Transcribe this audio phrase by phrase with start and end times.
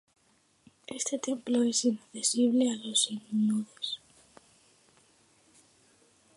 [0.87, 3.99] Este templo es inaccesible a los no hindúes.